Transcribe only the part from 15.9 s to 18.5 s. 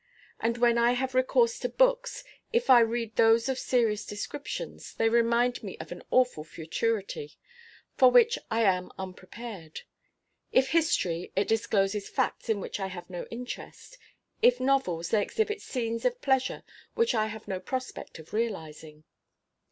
of pleasure which I have no prospect of